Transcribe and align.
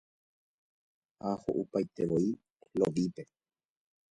Ha 1.25 1.33
ho'upaitevoi 1.43 2.27
Lovípe. 2.79 3.29